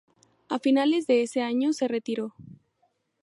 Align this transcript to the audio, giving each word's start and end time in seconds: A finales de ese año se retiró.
A 0.49 0.57
finales 0.57 1.05
de 1.05 1.21
ese 1.21 1.41
año 1.43 1.73
se 1.73 1.87
retiró. 1.87 2.33